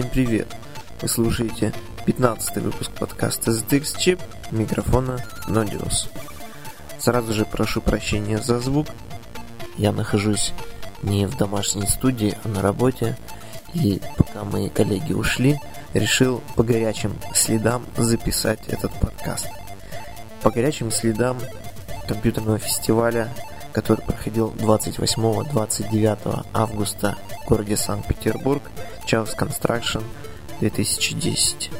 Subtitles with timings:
[0.00, 0.48] Всем привет!
[1.02, 1.74] Вы слушаете
[2.06, 4.20] 15 выпуск подкаста ZX Chip,
[4.50, 6.08] микрофона Nodius.
[6.98, 8.86] Сразу же прошу прощения за звук.
[9.76, 10.54] Я нахожусь
[11.02, 13.18] не в домашней студии, а на работе.
[13.74, 15.60] И пока мои коллеги ушли,
[15.92, 19.48] решил по горячим следам записать этот подкаст.
[20.40, 21.36] По горячим следам
[22.08, 23.28] компьютерного фестиваля,
[23.74, 28.62] который проходил 28-29 августа в городе Санкт-Петербург,
[29.06, 30.02] Chaos Construction
[30.60, 31.70] 2010.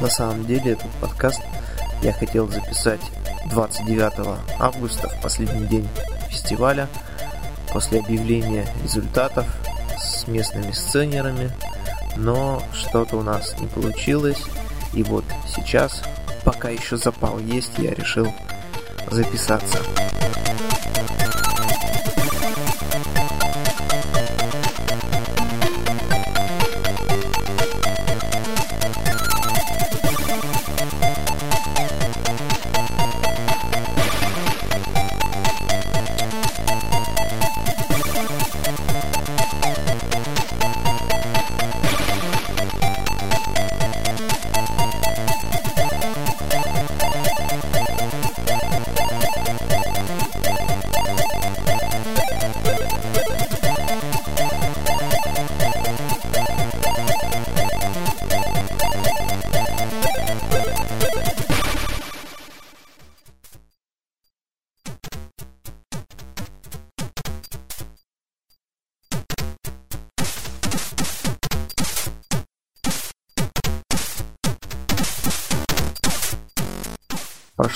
[0.00, 1.40] На самом деле этот подкаст
[2.02, 3.00] я хотел записать
[3.46, 5.88] 29 августа, в последний день
[6.28, 6.88] фестиваля,
[7.72, 9.46] после объявления результатов
[9.98, 11.50] с местными сценерами,
[12.16, 14.42] но что-то у нас не получилось,
[14.92, 16.02] и вот сейчас,
[16.44, 18.32] пока еще запал есть, я решил
[19.10, 19.78] записаться.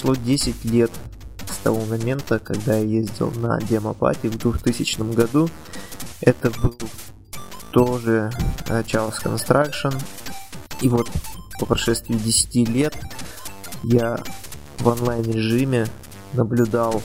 [0.01, 0.93] Прошло 10 лет
[1.51, 5.51] с того момента, когда я ездил на демопати в 2000 году.
[6.21, 6.79] Это был
[7.73, 8.31] тоже
[8.69, 10.01] Chaos Construction.
[10.83, 11.11] И вот
[11.59, 12.95] по прошествии 10 лет
[13.83, 14.23] я
[14.79, 15.89] в онлайн режиме
[16.33, 17.03] наблюдал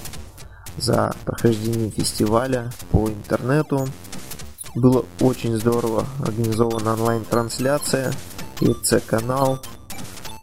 [0.78, 3.88] за прохождением фестиваля по интернету.
[4.76, 8.14] Было очень здорово организована онлайн-трансляция,
[8.62, 9.60] ИРЦ-канал,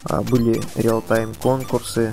[0.03, 2.13] а, были реал-тайм конкурсы.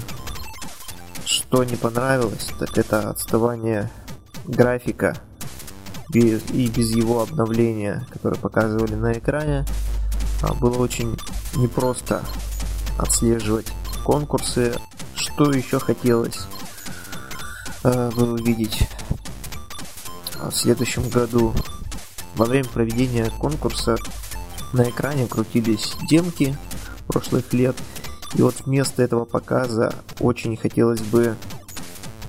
[1.48, 3.90] Что не понравилось, так это отставание
[4.46, 5.16] графика
[6.10, 9.66] без, и без его обновления, которое показывали на экране.
[10.42, 11.18] А, было очень
[11.56, 12.22] непросто
[12.98, 13.72] отслеживать
[14.04, 14.76] конкурсы.
[15.16, 16.48] Что еще хотелось
[17.84, 18.88] э, увидеть
[20.36, 21.54] в следующем году?
[22.36, 23.96] Во время проведения конкурса
[24.74, 26.58] на экране крутились демки
[27.08, 27.76] прошлых лет.
[28.38, 31.36] И вот вместо этого показа очень хотелось бы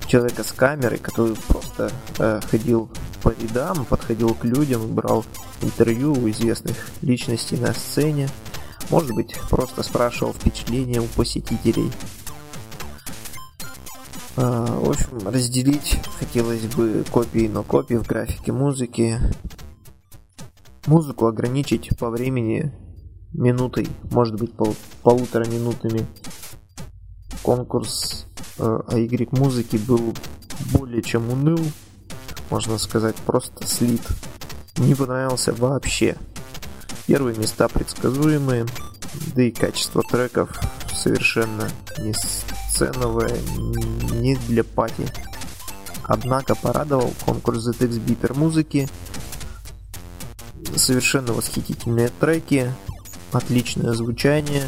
[0.07, 2.89] человека с камерой, который просто э, ходил
[3.21, 5.23] по рядам, подходил к людям, брал
[5.61, 8.27] интервью у известных личностей на сцене.
[8.89, 11.91] Может быть, просто спрашивал впечатления у посетителей.
[14.35, 19.19] Э, в общем, разделить хотелось бы копии на копии в графике музыки.
[20.87, 22.73] Музыку ограничить по времени
[23.33, 26.05] минутой, может быть пол, полутора минутами.
[27.43, 28.25] Конкурс
[28.57, 30.13] э, Y музыки был
[30.73, 31.59] более чем уныл,
[32.49, 34.01] можно сказать, просто слит.
[34.77, 36.17] Не понравился вообще.
[37.07, 38.65] Первые места предсказуемые,
[39.35, 40.49] да и качество треков
[40.93, 41.69] совершенно
[41.99, 43.37] не сценовое,
[44.13, 45.07] не для пати.
[46.03, 48.87] Однако порадовал конкурс ZX Beeper музыки.
[50.75, 52.71] Совершенно восхитительные треки,
[53.31, 54.63] отличное звучание.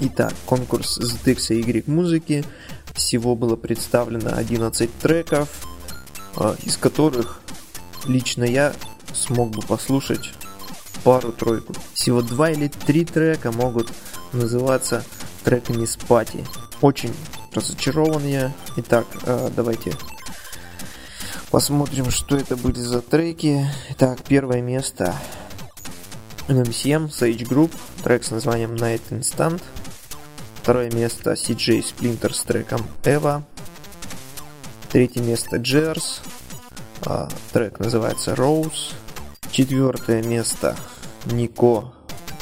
[0.00, 2.44] Итак, конкурс ZX и Y музыки.
[2.94, 5.48] Всего было представлено 11 треков,
[6.36, 7.40] а, из которых
[8.06, 8.74] лично я
[9.12, 10.32] смог бы послушать
[11.04, 11.74] пару-тройку.
[11.94, 13.92] Всего два или три трека могут
[14.32, 15.04] называться
[15.44, 16.44] треками с пати.
[16.80, 17.14] Очень
[17.52, 18.52] разочарован я.
[18.76, 19.92] Итак, э, давайте
[21.50, 23.70] посмотрим, что это были за треки.
[23.90, 25.14] Итак, первое место
[26.48, 29.62] MMCM, Sage Group, трек с названием Night Instant.
[30.62, 33.42] Второе место CJ Splinter с треком Eva.
[34.90, 36.20] Третье место Jers,
[37.06, 38.94] А, трек называется Rose.
[39.50, 40.74] Четвертое место
[41.26, 41.92] Нико,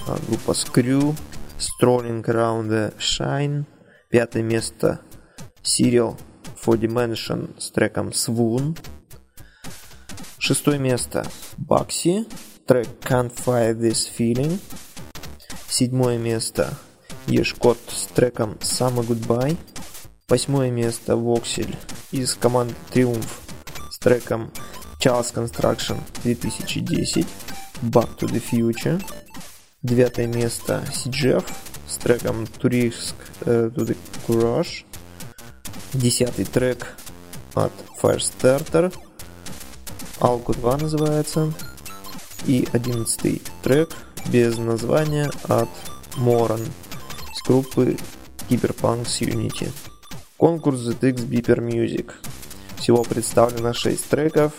[0.07, 1.17] а, группа Screw,
[1.63, 3.65] Strolling Around the Shine.
[4.11, 5.01] Пятое место
[5.63, 6.19] Serial
[6.61, 8.77] for Dimension с треком Swoon.
[10.39, 11.25] Шестое место
[11.57, 12.27] Бакси,
[12.67, 14.59] трек Can't Fight This Feeling.
[15.69, 16.75] Седьмое место
[17.29, 19.57] Ешкот с треком Summer Goodbye.
[20.29, 21.77] Восьмое место Воксель
[22.11, 23.41] из команды Триумф
[23.89, 24.51] с треком
[24.99, 27.25] Charles Construction 2010
[27.83, 29.01] Back to the Future.
[29.83, 31.45] Девятое место CGF
[31.89, 33.97] с треком Туриск the
[34.29, 34.85] Courage.
[35.93, 36.95] Десятый трек
[37.55, 38.95] от Firestarter.
[40.21, 41.53] Alco 2 называется.
[42.47, 43.91] И одиннадцатый трек
[44.27, 45.69] без названия от
[46.17, 46.65] Moran
[47.35, 47.97] с группы
[48.49, 49.69] Cyberpunks Unity.
[50.37, 52.13] Конкурс ZX Beeper Music.
[52.77, 54.53] Всего представлено 6 треков.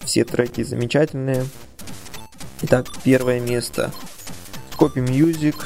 [0.00, 1.46] Все треки замечательные.
[2.62, 3.92] Итак, первое место.
[4.76, 5.56] Copy Music.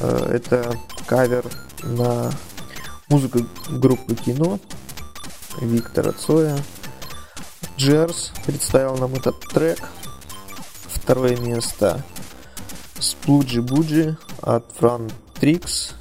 [0.00, 1.44] Э, это кавер
[1.82, 2.30] на
[3.08, 3.40] музыку
[3.70, 4.58] группы кино
[5.60, 6.56] Виктора Цоя.
[7.76, 9.78] Джерс представил нам этот трек.
[10.88, 12.02] Второе место
[12.98, 15.94] Сплуджи Буджи от Фран Трикс.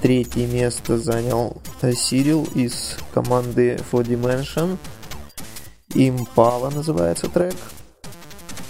[0.00, 1.62] Третье место занял
[1.94, 4.76] Сирил из команды For Dimension.
[5.94, 7.56] Импала называется трек.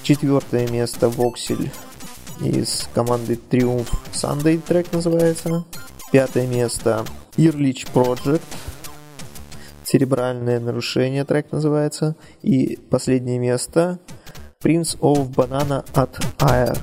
[0.02, 1.70] Четвертое место Воксель
[2.40, 5.64] из команды Triumph Sunday трек называется.
[6.12, 7.04] Пятое место
[7.36, 8.42] Earlich Project.
[9.84, 12.16] Церебральное нарушение трек называется.
[12.42, 13.98] И последнее место
[14.62, 16.78] Prince of Banana от Air.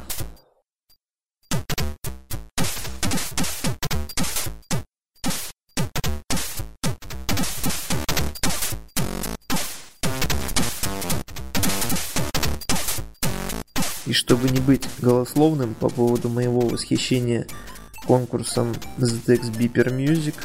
[14.21, 17.47] Чтобы не быть голословным по поводу моего восхищения
[18.05, 20.35] конкурсом ZX Beeper Music,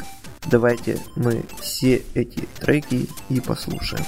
[0.47, 4.03] давайте мы все эти треки и послушаем.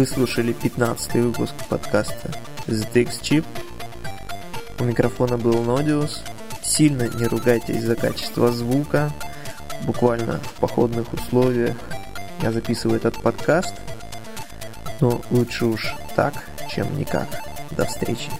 [0.00, 2.30] Вы слушали 15 выпуск подкаста
[2.66, 3.44] ZX Chip.
[4.78, 6.22] У микрофона был Нодиус.
[6.62, 9.12] Сильно не ругайтесь за качество звука.
[9.82, 11.76] Буквально в походных условиях
[12.40, 13.74] я записываю этот подкаст.
[15.02, 16.32] Но лучше уж так,
[16.74, 17.28] чем никак.
[17.72, 18.30] До встречи.